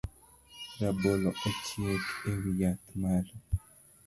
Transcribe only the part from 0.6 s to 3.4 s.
Rabolo ochiek ewiyath malo